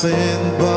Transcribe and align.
sin, 0.00 0.69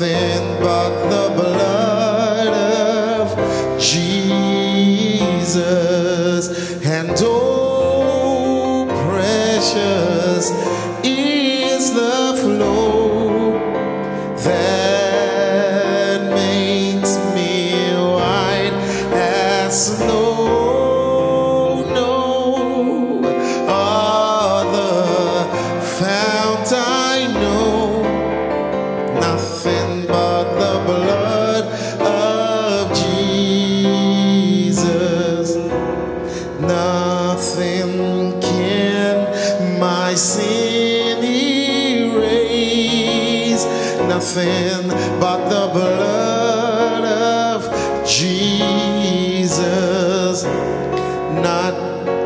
nothing 0.00 0.60
but 0.60 1.08
the 1.08 1.23
nothing 44.34 44.88
but 45.20 45.48
the 45.48 45.68
blood 45.72 47.04
of 47.04 48.06
Jesus, 48.06 49.54
not 51.40 51.74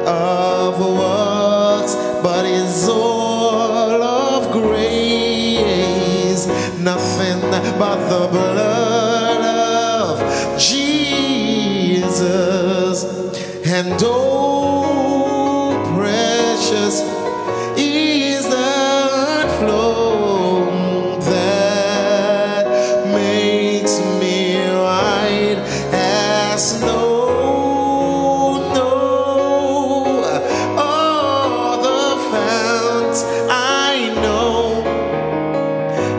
of 0.07 0.79
works, 0.81 1.95
but 2.23 2.47
is 2.47 2.89
all 2.89 4.03
of 4.03 4.51
grace, 4.53 6.47
nothing 6.79 7.41
but 7.79 8.09
the 8.09 8.29
blood. 8.29 8.98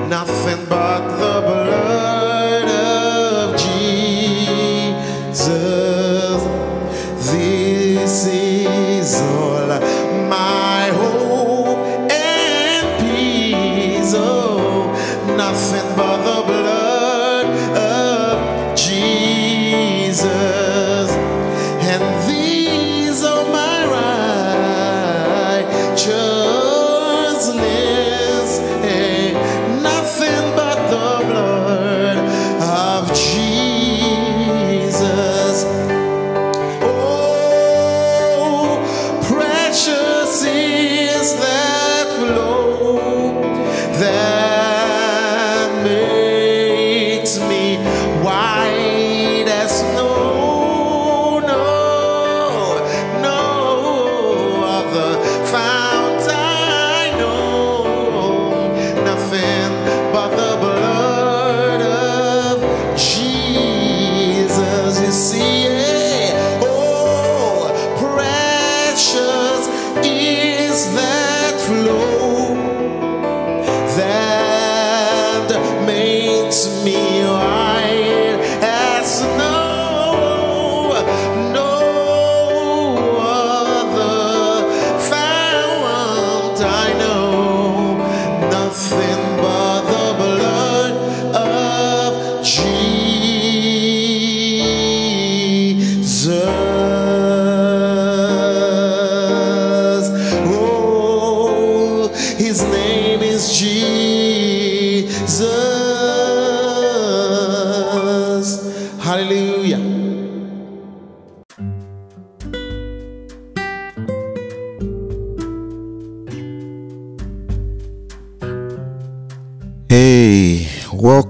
nothing 0.09 0.65
but 0.67 1.01
the 1.19 1.48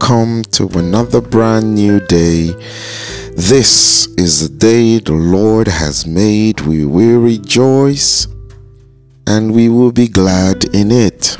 Welcome 0.10 0.42
to 0.54 0.68
another 0.80 1.22
brand 1.22 1.76
new 1.76 2.00
day. 2.00 2.48
This 3.36 4.08
is 4.18 4.50
the 4.50 4.58
day 4.58 4.98
the 4.98 5.14
Lord 5.14 5.68
has 5.68 6.08
made. 6.08 6.62
We 6.62 6.84
will 6.84 7.20
rejoice 7.20 8.26
and 9.28 9.54
we 9.54 9.70
will 9.70 9.92
be 9.92 10.08
glad 10.08 10.64
in 10.74 10.90
it. 10.90 11.38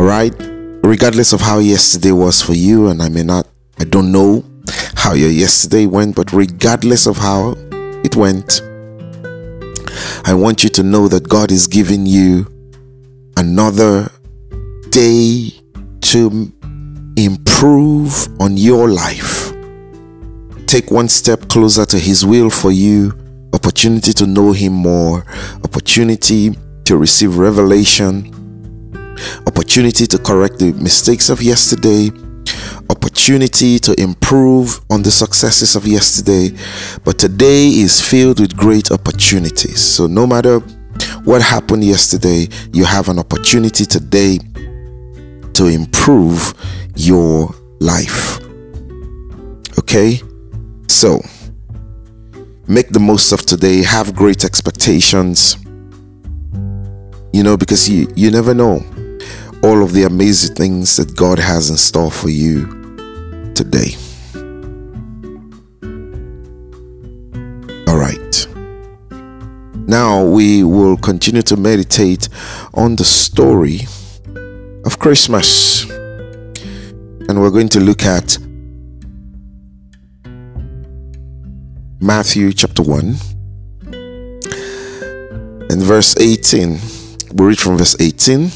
Right? 0.00 0.34
Regardless 0.82 1.32
of 1.32 1.40
how 1.40 1.60
yesterday 1.60 2.10
was 2.10 2.42
for 2.42 2.54
you, 2.54 2.88
and 2.88 3.00
I 3.00 3.08
may 3.08 3.22
not, 3.22 3.46
I 3.78 3.84
don't 3.84 4.10
know 4.10 4.42
how 4.96 5.12
your 5.12 5.30
yesterday 5.30 5.86
went, 5.86 6.16
but 6.16 6.32
regardless 6.32 7.06
of 7.06 7.18
how 7.18 7.54
it 8.02 8.16
went, 8.16 8.62
I 10.24 10.34
want 10.34 10.64
you 10.64 10.70
to 10.70 10.82
know 10.82 11.06
that 11.06 11.28
God 11.28 11.52
is 11.52 11.68
giving 11.68 12.04
you 12.04 12.48
another 13.36 14.10
day 14.90 15.50
to 16.00 16.52
improve 17.16 18.28
on 18.40 18.56
your 18.56 18.88
life. 18.88 19.52
Take 20.66 20.90
one 20.90 21.08
step 21.08 21.48
closer 21.48 21.84
to 21.86 21.98
His 21.98 22.24
will 22.24 22.50
for 22.50 22.72
you, 22.72 23.12
opportunity 23.52 24.12
to 24.14 24.26
know 24.26 24.52
Him 24.52 24.72
more, 24.72 25.24
opportunity 25.64 26.56
to 26.84 26.96
receive 26.96 27.36
revelation, 27.36 28.32
opportunity 29.46 30.06
to 30.06 30.18
correct 30.18 30.58
the 30.58 30.72
mistakes 30.72 31.28
of 31.28 31.42
yesterday, 31.42 32.10
opportunity 32.90 33.78
to 33.78 34.00
improve 34.00 34.80
on 34.90 35.02
the 35.02 35.10
successes 35.10 35.76
of 35.76 35.86
yesterday. 35.86 36.56
But 37.04 37.18
today 37.18 37.68
is 37.68 38.00
filled 38.00 38.40
with 38.40 38.56
great 38.56 38.90
opportunities. 38.90 39.80
So, 39.80 40.06
no 40.06 40.26
matter 40.26 40.60
what 41.24 41.42
happened 41.42 41.84
yesterday, 41.84 42.48
you 42.72 42.84
have 42.84 43.08
an 43.08 43.18
opportunity 43.18 43.84
today 43.84 44.38
to 45.54 45.66
improve 45.66 46.54
your 46.96 47.54
life. 47.80 48.40
Okay? 49.78 50.20
So, 50.88 51.20
make 52.66 52.90
the 52.90 53.00
most 53.00 53.32
of 53.32 53.44
today, 53.44 53.82
have 53.82 54.14
great 54.14 54.44
expectations. 54.44 55.56
You 57.32 57.42
know, 57.42 57.56
because 57.56 57.88
you, 57.88 58.12
you 58.14 58.30
never 58.30 58.54
know 58.54 58.84
all 59.62 59.82
of 59.82 59.92
the 59.92 60.04
amazing 60.04 60.54
things 60.54 60.96
that 60.96 61.16
God 61.16 61.38
has 61.38 61.70
in 61.70 61.76
store 61.76 62.10
for 62.10 62.28
you 62.28 62.66
today. 63.54 63.94
All 67.86 67.96
right. 67.96 68.48
Now 69.86 70.24
we 70.24 70.64
will 70.64 70.96
continue 70.96 71.42
to 71.42 71.56
meditate 71.56 72.28
on 72.74 72.96
the 72.96 73.04
story 73.04 73.80
Christmas. 75.02 75.90
And 75.90 77.40
we're 77.40 77.50
going 77.50 77.68
to 77.70 77.80
look 77.80 78.04
at 78.04 78.38
Matthew 82.00 82.52
chapter 82.52 82.84
1 82.84 83.16
and 85.70 85.82
verse 85.82 86.14
18. 86.20 86.78
we 87.32 87.46
read 87.46 87.58
from 87.58 87.78
verse 87.78 87.96
18, 88.00 88.48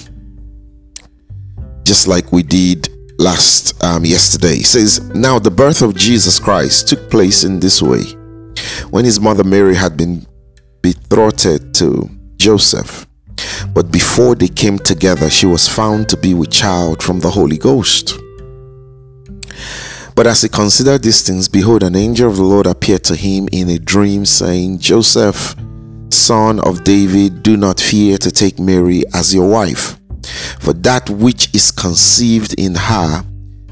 just 1.82 2.06
like 2.06 2.30
we 2.30 2.44
did 2.44 2.90
last 3.18 3.82
um, 3.82 4.04
yesterday. 4.04 4.58
It 4.58 4.66
says, 4.66 5.00
Now 5.16 5.40
the 5.40 5.50
birth 5.50 5.82
of 5.82 5.96
Jesus 5.96 6.38
Christ 6.38 6.86
took 6.86 7.10
place 7.10 7.42
in 7.42 7.58
this 7.58 7.82
way. 7.82 8.04
When 8.90 9.04
his 9.04 9.18
mother 9.18 9.42
Mary 9.42 9.74
had 9.74 9.96
been 9.96 10.24
betrothed 10.80 11.74
to 11.74 12.08
Joseph, 12.36 13.05
before 14.16 14.34
they 14.34 14.48
came 14.48 14.78
together, 14.78 15.28
she 15.28 15.44
was 15.44 15.68
found 15.68 16.08
to 16.08 16.16
be 16.16 16.32
with 16.32 16.50
child 16.50 17.02
from 17.02 17.20
the 17.20 17.28
Holy 17.28 17.58
Ghost. 17.58 18.18
But 20.14 20.26
as 20.26 20.40
he 20.40 20.48
considered 20.48 21.02
these 21.02 21.20
things, 21.20 21.50
behold, 21.50 21.82
an 21.82 21.94
angel 21.94 22.30
of 22.30 22.38
the 22.38 22.42
Lord 22.42 22.66
appeared 22.66 23.04
to 23.04 23.14
him 23.14 23.46
in 23.52 23.68
a 23.68 23.78
dream, 23.78 24.24
saying, 24.24 24.78
Joseph, 24.78 25.54
son 26.08 26.60
of 26.60 26.82
David, 26.82 27.42
do 27.42 27.58
not 27.58 27.78
fear 27.78 28.16
to 28.16 28.30
take 28.30 28.58
Mary 28.58 29.02
as 29.12 29.34
your 29.34 29.50
wife, 29.50 29.98
for 30.60 30.72
that 30.72 31.10
which 31.10 31.54
is 31.54 31.70
conceived 31.70 32.54
in 32.54 32.74
her 32.74 33.22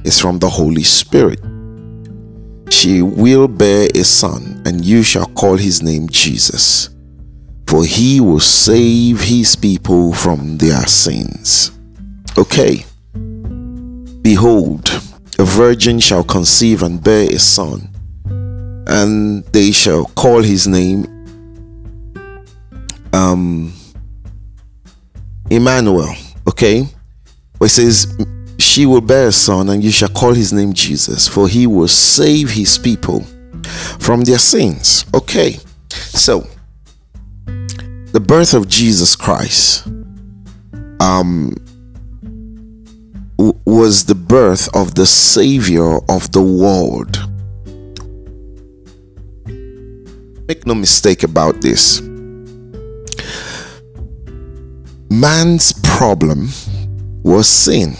is 0.05 0.20
from 0.20 0.40
the 0.40 0.50
Holy 0.50 0.85
Spirit. 0.85 1.40
She 2.70 3.00
will 3.00 3.49
bear 3.49 3.88
a 3.94 4.05
son, 4.05 4.62
and 4.67 4.85
you 4.85 5.05
shall 5.05 5.25
call 5.25 5.56
his 5.56 5.82
name 5.82 6.06
Jesus 6.11 6.94
for 7.66 7.84
he 7.84 8.20
will 8.20 8.40
save 8.40 9.20
his 9.20 9.56
people 9.56 10.12
from 10.12 10.58
their 10.58 10.87
sins. 10.87 11.72
Okay. 12.37 12.84
Behold, 14.22 14.88
a 15.38 15.44
virgin 15.44 16.00
shall 16.00 16.25
conceive 16.25 16.82
and 16.82 17.02
bear 17.02 17.28
a 17.31 17.38
son, 17.38 17.90
and 18.87 19.44
they 19.46 19.70
shall 19.70 20.06
call 20.06 20.43
his 20.43 20.66
name 20.66 21.06
um 23.12 23.72
Emmanuel. 25.50 26.14
Okay. 26.49 26.88
But 27.58 27.66
it 27.66 27.69
says 27.70 28.16
she 28.58 28.87
will 28.87 29.00
bear 29.00 29.28
a 29.28 29.32
son, 29.32 29.69
and 29.69 29.82
you 29.82 29.90
shall 29.90 30.08
call 30.08 30.32
his 30.32 30.52
name 30.52 30.72
Jesus, 30.72 31.28
for 31.28 31.49
he 31.49 31.66
will 31.66 31.88
save 31.88 32.50
his 32.50 32.78
people 32.78 33.25
from 33.99 34.22
their 34.22 34.38
sins. 34.38 35.05
Okay. 35.14 35.58
So 35.90 36.46
the 38.14 38.20
birth 38.20 38.55
of 38.55 38.69
Jesus 38.69 39.16
Christ 39.16 39.88
um, 41.00 41.52
w- 43.37 43.59
was 43.66 44.04
the 44.04 44.14
birth 44.14 44.73
of 44.73 44.94
the 44.94 45.04
Savior 45.04 45.97
of 46.09 46.30
the 46.30 46.40
world. 46.40 47.18
Make 50.47 50.64
no 50.64 50.76
mistake 50.76 51.25
about 51.25 51.61
this. 51.61 52.02
Man's 55.11 55.73
problem 55.83 56.50
was 57.25 57.49
sin. 57.49 57.97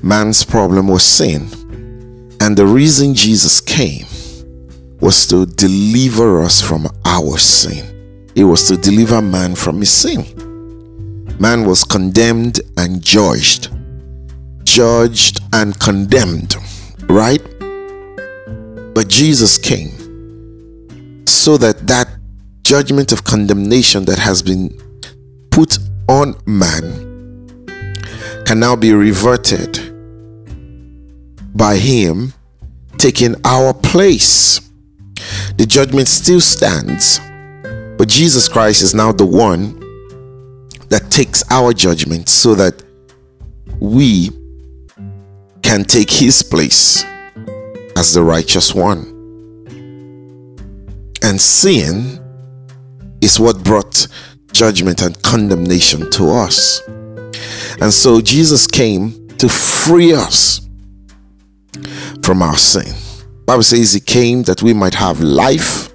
Man's 0.00 0.44
problem 0.44 0.86
was 0.86 1.02
sin. 1.02 1.48
And 2.40 2.56
the 2.56 2.66
reason 2.66 3.14
Jesus 3.14 3.60
came 3.60 4.06
was 5.00 5.26
to 5.26 5.44
deliver 5.44 6.40
us 6.40 6.62
from 6.62 6.86
our 7.04 7.36
sin. 7.36 7.97
It 8.38 8.44
was 8.44 8.68
to 8.68 8.76
deliver 8.76 9.20
man 9.20 9.56
from 9.56 9.80
his 9.80 9.90
sin. 9.90 10.24
Man 11.40 11.66
was 11.66 11.82
condemned 11.82 12.60
and 12.76 13.02
judged. 13.02 13.68
Judged 14.62 15.40
and 15.52 15.76
condemned, 15.80 16.54
right? 17.08 17.42
But 18.94 19.08
Jesus 19.08 19.58
came 19.58 21.26
so 21.26 21.56
that 21.56 21.88
that 21.88 22.08
judgment 22.62 23.10
of 23.10 23.24
condemnation 23.24 24.04
that 24.04 24.20
has 24.20 24.40
been 24.40 24.70
put 25.50 25.76
on 26.08 26.36
man 26.46 27.44
can 28.46 28.60
now 28.60 28.76
be 28.76 28.92
reverted 28.92 29.80
by 31.56 31.76
him 31.76 32.32
taking 32.98 33.34
our 33.44 33.74
place. 33.74 34.60
The 35.56 35.66
judgment 35.66 36.06
still 36.06 36.40
stands 36.40 37.18
but 37.98 38.08
Jesus 38.08 38.48
Christ 38.48 38.80
is 38.80 38.94
now 38.94 39.10
the 39.10 39.26
one 39.26 39.78
that 40.88 41.10
takes 41.10 41.42
our 41.50 41.72
judgment 41.72 42.28
so 42.28 42.54
that 42.54 42.82
we 43.80 44.30
can 45.62 45.84
take 45.84 46.08
his 46.08 46.42
place 46.42 47.04
as 47.96 48.14
the 48.14 48.22
righteous 48.22 48.72
one. 48.72 49.16
And 51.22 51.40
sin 51.40 52.24
is 53.20 53.40
what 53.40 53.64
brought 53.64 54.06
judgment 54.52 55.02
and 55.02 55.20
condemnation 55.22 56.08
to 56.12 56.30
us. 56.30 56.80
And 57.80 57.92
so 57.92 58.20
Jesus 58.20 58.66
came 58.68 59.28
to 59.38 59.48
free 59.48 60.14
us 60.14 60.60
from 62.22 62.42
our 62.42 62.56
sin. 62.56 62.94
Bible 63.44 63.64
says 63.64 63.92
he 63.92 64.00
came 64.00 64.44
that 64.44 64.62
we 64.62 64.72
might 64.72 64.94
have 64.94 65.20
life 65.20 65.92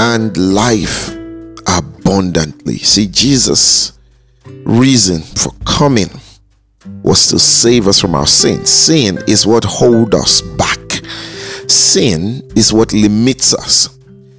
and 0.00 0.34
life 0.54 1.10
abundantly. 1.66 2.78
See, 2.78 3.06
Jesus' 3.06 3.98
reason 4.64 5.20
for 5.20 5.52
coming 5.66 6.08
was 7.02 7.26
to 7.26 7.38
save 7.38 7.86
us 7.86 8.00
from 8.00 8.14
our 8.14 8.26
sins. 8.26 8.70
Sin 8.70 9.18
is 9.28 9.46
what 9.46 9.62
holds 9.62 10.14
us 10.14 10.40
back. 10.40 10.78
Sin 11.68 12.42
is 12.56 12.72
what 12.72 12.94
limits 12.94 13.52
us. 13.52 13.98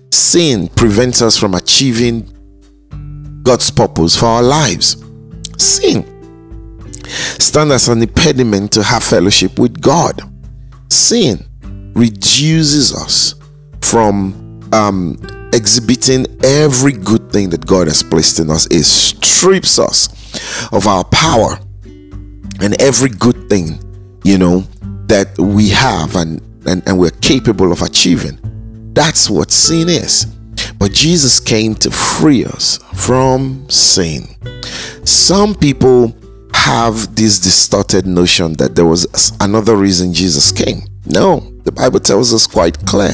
Sin 0.10 0.68
prevents 0.70 1.22
us 1.22 1.38
from 1.38 1.53
achieving 1.53 2.24
God's 3.44 3.70
purpose 3.70 4.18
for 4.18 4.25
our 4.25 4.44
lives. 4.44 4.98
Sin 5.60 6.03
stands 7.38 7.72
as 7.72 7.88
an 7.88 8.01
impediment 8.01 8.72
to 8.72 8.82
have 8.82 9.03
fellowship 9.03 9.60
with 9.60 9.80
God. 9.80 10.22
Sin 10.89 11.46
reduces 11.94 12.96
us 12.96 13.36
from 13.82 14.60
um, 14.74 15.18
exhibiting 15.53 16.25
every 16.43 16.93
good 16.93 17.31
thing 17.31 17.50
that 17.50 17.65
God 17.65 17.88
has 17.88 18.03
placed 18.03 18.39
in 18.39 18.50
us. 18.50 18.65
It 18.67 18.84
strips 18.84 19.79
us 19.79 20.10
of 20.72 20.88
our 20.88 21.03
power 21.05 21.60
and 22.62 22.79
every 22.81 23.10
good 23.10 23.50
thing, 23.50 23.79
you 24.24 24.38
know, 24.38 24.62
that 25.08 25.38
we 25.38 25.70
have 25.70 26.15
and, 26.15 26.41
and, 26.67 26.84
and 26.88 26.98
we're 26.98 27.12
capable 27.22 27.72
of 27.72 27.81
achieving. 27.81 28.39
That's 28.93 29.29
what 29.29 29.51
sin 29.51 29.89
is. 29.89 30.25
But 30.77 30.93
Jesus 30.93 31.39
came 31.39 31.75
to 31.75 31.91
free 31.91 32.46
us 32.46 32.77
from 32.93 33.70
sin. 33.70 34.27
Some 35.05 35.55
people 35.55 36.15
have 36.53 37.15
this 37.15 37.39
distorted 37.39 38.05
notion 38.05 38.53
that 38.53 38.75
there 38.75 38.86
was 38.86 39.34
another 39.41 39.75
reason 39.75 40.13
Jesus 40.13 40.51
came. 40.51 40.81
No, 41.05 41.39
the 41.63 41.72
Bible 41.72 42.00
tells 42.00 42.34
us 42.34 42.46
quite 42.46 42.77
clear. 42.86 43.12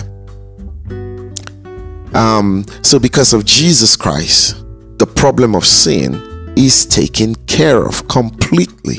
Um, 2.14 2.66
so, 2.82 3.00
because 3.00 3.34
of 3.34 3.46
Jesus 3.46 3.96
Christ, 3.96 4.64
the 4.98 5.06
problem 5.06 5.56
of 5.56 5.66
sin 5.66 6.54
is 6.58 6.86
taken 6.86 7.36
care 7.46 7.86
of 7.86 8.08
completely. 8.08 8.98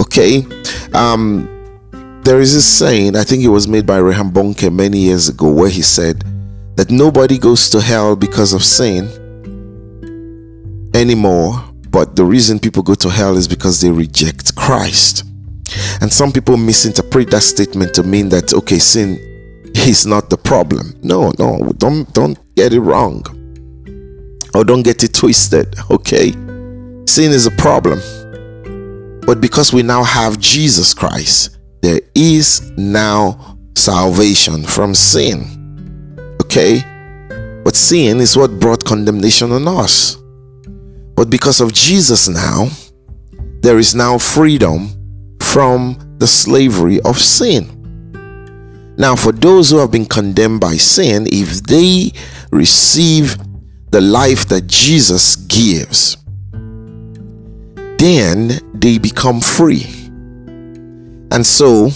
Okay, 0.00 0.46
um, 0.94 1.48
there 2.24 2.40
is 2.40 2.54
a 2.54 2.62
saying, 2.62 3.16
I 3.16 3.24
think 3.24 3.42
it 3.42 3.48
was 3.48 3.68
made 3.68 3.86
by 3.86 4.00
Reinhard 4.00 4.32
Bonnke 4.32 4.72
many 4.72 4.98
years 4.98 5.28
ago, 5.28 5.52
where 5.52 5.68
he 5.68 5.82
said 5.82 6.24
that 6.76 6.90
nobody 6.90 7.38
goes 7.38 7.68
to 7.70 7.80
hell 7.80 8.16
because 8.16 8.52
of 8.52 8.64
sin 8.64 9.08
anymore, 10.94 11.62
but 11.90 12.16
the 12.16 12.24
reason 12.24 12.58
people 12.58 12.82
go 12.82 12.94
to 12.94 13.10
hell 13.10 13.36
is 13.36 13.46
because 13.46 13.80
they 13.80 13.90
reject 13.90 14.54
Christ. 14.56 15.24
And 16.00 16.12
some 16.12 16.32
people 16.32 16.56
misinterpret 16.56 17.30
that 17.30 17.42
statement 17.42 17.94
to 17.94 18.02
mean 18.02 18.28
that 18.30 18.54
okay, 18.54 18.78
sin 18.78 19.18
is 19.86 20.06
not 20.06 20.30
the 20.30 20.36
problem. 20.36 20.94
No, 21.02 21.32
no, 21.38 21.72
don't 21.78 22.12
don't 22.12 22.38
get 22.54 22.72
it 22.72 22.80
wrong. 22.80 23.24
Or 24.54 24.64
don't 24.64 24.82
get 24.82 25.02
it 25.02 25.14
twisted, 25.14 25.74
okay? 25.90 26.30
Sin 27.06 27.32
is 27.32 27.46
a 27.46 27.50
problem. 27.50 28.00
But 29.26 29.40
because 29.40 29.72
we 29.72 29.82
now 29.82 30.04
have 30.04 30.38
Jesus 30.38 30.94
Christ, 30.94 31.58
there 31.82 32.00
is 32.14 32.70
now 32.76 33.58
salvation 33.74 34.64
from 34.64 34.94
sin. 34.94 35.44
Okay? 36.42 36.82
But 37.64 37.74
sin 37.74 38.20
is 38.20 38.36
what 38.36 38.60
brought 38.60 38.84
condemnation 38.84 39.50
on 39.52 39.66
us. 39.66 40.16
But 41.16 41.30
because 41.30 41.60
of 41.60 41.72
Jesus 41.72 42.28
now, 42.28 42.68
there 43.60 43.78
is 43.78 43.94
now 43.94 44.18
freedom 44.18 44.90
from 45.40 45.96
the 46.18 46.26
slavery 46.26 47.00
of 47.00 47.18
sin. 47.18 47.73
Now, 48.96 49.16
for 49.16 49.32
those 49.32 49.70
who 49.70 49.78
have 49.78 49.90
been 49.90 50.06
condemned 50.06 50.60
by 50.60 50.76
sin, 50.76 51.26
if 51.30 51.62
they 51.64 52.12
receive 52.52 53.36
the 53.90 54.00
life 54.00 54.46
that 54.48 54.66
Jesus 54.66 55.36
gives, 55.36 56.16
then 57.98 58.60
they 58.72 58.98
become 58.98 59.40
free. 59.40 59.86
And 61.30 61.44
so, 61.44 61.90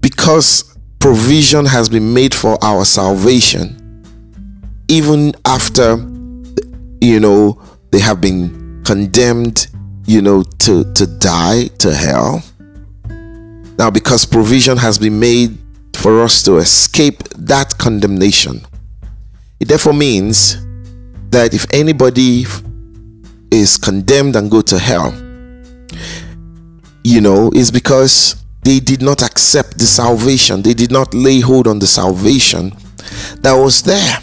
because 0.00 0.76
provision 1.00 1.66
has 1.66 1.88
been 1.88 2.14
made 2.14 2.34
for 2.34 2.56
our 2.62 2.84
salvation, 2.84 3.78
even 4.88 5.32
after, 5.44 5.96
you 7.00 7.18
know, 7.18 7.60
they 7.90 7.98
have 7.98 8.20
been 8.20 8.82
condemned, 8.84 9.66
you 10.06 10.22
know, 10.22 10.42
to, 10.60 10.92
to 10.94 11.06
die 11.18 11.66
to 11.78 11.92
hell. 11.92 12.42
Now, 13.78 13.90
because 13.90 14.24
provision 14.24 14.76
has 14.76 14.98
been 14.98 15.18
made 15.18 15.58
for 16.02 16.20
us 16.20 16.42
to 16.42 16.56
escape 16.56 17.22
that 17.38 17.78
condemnation, 17.78 18.60
it 19.60 19.68
therefore 19.68 19.92
means 19.92 20.56
that 21.30 21.54
if 21.54 21.64
anybody 21.72 22.44
is 23.52 23.76
condemned 23.76 24.34
and 24.34 24.50
go 24.50 24.60
to 24.62 24.80
hell, 24.80 25.12
you 27.04 27.20
know, 27.20 27.52
is 27.54 27.70
because 27.70 28.34
they 28.64 28.80
did 28.80 29.00
not 29.00 29.22
accept 29.22 29.78
the 29.78 29.86
salvation, 29.86 30.60
they 30.60 30.74
did 30.74 30.90
not 30.90 31.14
lay 31.14 31.38
hold 31.38 31.68
on 31.68 31.78
the 31.78 31.86
salvation 31.86 32.72
that 33.40 33.54
was 33.54 33.82
there 33.82 34.18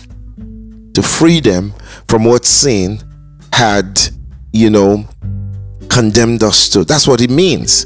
to 0.93 1.01
free 1.01 1.39
them 1.39 1.73
from 2.09 2.25
what 2.25 2.43
sin 2.43 2.99
had, 3.53 4.01
you 4.51 4.69
know, 4.69 5.07
condemned 5.87 6.43
us 6.43 6.67
to. 6.67 6.83
That's 6.83 7.07
what 7.07 7.21
it 7.21 7.29
means. 7.29 7.85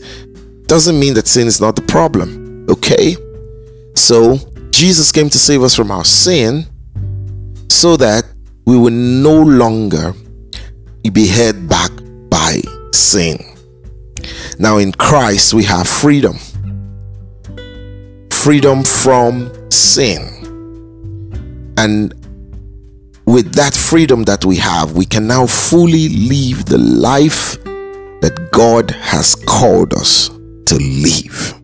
Doesn't 0.65 0.99
mean 0.99 1.13
that 1.13 1.27
sin 1.27 1.45
is 1.45 1.61
not 1.61 1.75
the 1.75 1.83
problem. 1.83 2.65
Okay? 2.69 3.15
So, 3.95 4.37
Jesus 4.71 5.11
came 5.11 5.29
to 5.29 5.39
save 5.39 5.63
us 5.63 5.75
from 5.75 5.91
our 5.91 6.05
sin 6.05 6.65
so 7.69 7.95
that 7.97 8.25
we 8.65 8.77
will 8.77 8.91
no 8.91 9.41
longer 9.41 10.13
be 11.11 11.27
held 11.27 11.67
back 11.67 11.91
by 12.29 12.61
sin. 12.91 13.37
Now, 14.57 14.77
in 14.77 14.91
Christ, 14.91 15.53
we 15.53 15.63
have 15.65 15.87
freedom 15.87 16.37
freedom 18.43 18.83
from 18.83 19.49
sin. 19.71 20.19
And 21.77 22.13
with 23.25 23.53
that 23.53 23.73
freedom 23.73 24.23
that 24.23 24.43
we 24.43 24.57
have, 24.57 24.97
we 24.97 25.05
can 25.05 25.27
now 25.27 25.47
fully 25.47 26.09
live 26.09 26.65
the 26.65 26.77
life 26.77 27.53
that 27.63 28.49
God 28.51 28.91
has 28.91 29.35
called 29.35 29.93
us 29.93 30.27
to 30.65 30.75
live. 30.75 31.62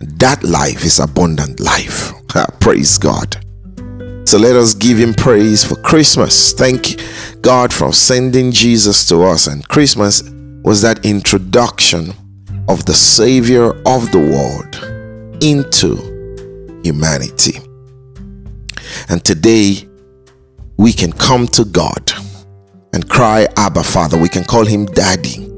That 0.00 0.42
life 0.42 0.84
is 0.84 1.00
abundant 1.00 1.60
life. 1.60 2.12
praise 2.60 2.98
God. 2.98 3.36
So 4.26 4.38
let 4.38 4.56
us 4.56 4.74
give 4.74 4.98
him 4.98 5.14
praise 5.14 5.64
for 5.64 5.76
Christmas. 5.76 6.52
Thank 6.52 7.00
God 7.40 7.72
for 7.72 7.92
sending 7.92 8.50
Jesus 8.50 9.06
to 9.08 9.22
us. 9.22 9.46
And 9.46 9.66
Christmas 9.68 10.22
was 10.64 10.82
that 10.82 11.06
introduction 11.06 12.12
of 12.68 12.84
the 12.84 12.94
Savior 12.94 13.70
of 13.86 14.10
the 14.12 14.18
world 14.18 15.42
into 15.42 15.96
humanity. 16.82 17.60
And 19.08 19.24
today 19.24 19.88
we 20.76 20.92
can 20.92 21.12
come 21.12 21.46
to 21.48 21.64
God 21.64 22.12
and 22.92 23.08
cry, 23.08 23.46
Abba, 23.56 23.84
Father. 23.84 24.18
We 24.18 24.28
can 24.28 24.44
call 24.44 24.66
him 24.66 24.86
Daddy. 24.86 25.48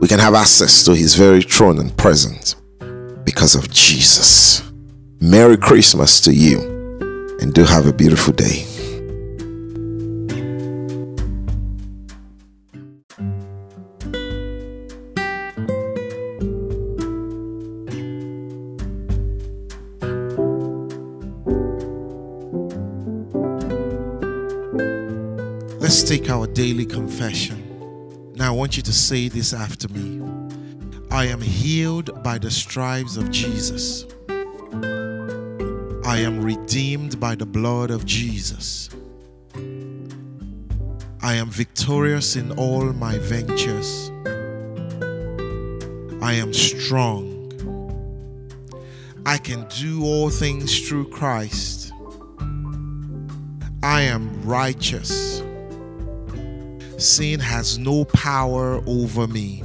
We 0.00 0.08
can 0.08 0.18
have 0.18 0.34
access 0.34 0.82
to 0.84 0.94
his 0.94 1.14
very 1.14 1.42
throne 1.42 1.78
and 1.78 1.96
presence 1.96 2.56
because 3.28 3.54
of 3.54 3.70
Jesus. 3.70 4.62
Merry 5.20 5.58
Christmas 5.58 6.18
to 6.22 6.32
you 6.32 6.60
and 7.42 7.52
do 7.52 7.62
have 7.62 7.84
a 7.84 7.92
beautiful 7.92 8.32
day. 8.32 8.64
Let's 25.78 26.02
take 26.02 26.30
our 26.30 26.46
daily 26.46 26.86
confession. 26.86 28.32
Now, 28.36 28.54
I 28.54 28.56
want 28.56 28.78
you 28.78 28.82
to 28.84 28.92
say 28.92 29.28
this 29.28 29.52
after 29.52 29.86
me 29.88 30.37
I 31.18 31.24
am 31.24 31.40
healed 31.40 32.22
by 32.22 32.38
the 32.38 32.48
stripes 32.48 33.16
of 33.16 33.28
Jesus. 33.32 34.06
I 36.04 36.18
am 36.18 36.40
redeemed 36.40 37.18
by 37.18 37.34
the 37.34 37.44
blood 37.44 37.90
of 37.90 38.06
Jesus. 38.06 38.88
I 41.20 41.34
am 41.34 41.50
victorious 41.50 42.36
in 42.36 42.52
all 42.52 42.84
my 42.92 43.18
ventures. 43.18 44.12
I 46.22 46.34
am 46.34 46.54
strong. 46.54 47.50
I 49.26 49.38
can 49.38 49.66
do 49.70 50.04
all 50.04 50.30
things 50.30 50.88
through 50.88 51.10
Christ. 51.10 51.92
I 53.82 54.02
am 54.02 54.40
righteous. 54.44 55.42
Sin 56.96 57.40
has 57.40 57.76
no 57.76 58.04
power 58.04 58.80
over 58.86 59.26
me. 59.26 59.64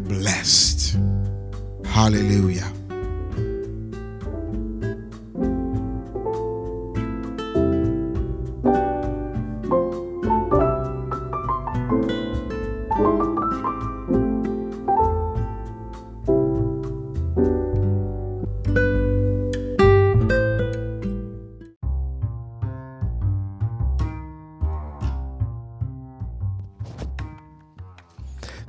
blessed. 0.11 0.97
Hallelujah. 1.85 2.71